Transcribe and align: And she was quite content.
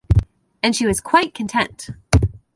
And 0.63 0.75
she 0.75 0.87
was 0.87 0.99
quite 0.99 1.35
content. 1.35 1.91